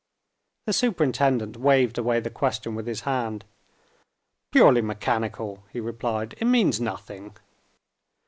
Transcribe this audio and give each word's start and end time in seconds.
The 0.65 0.73
superintendent 0.73 1.57
waved 1.57 1.99
away 1.99 2.19
the 2.19 2.31
question 2.31 2.73
with 2.73 2.87
his 2.87 3.01
hand. 3.01 3.45
"Purely 4.49 4.81
mechanical," 4.81 5.63
he 5.71 5.79
replied. 5.79 6.33
"It 6.39 6.45
means 6.45 6.81
nothing." 6.81 7.35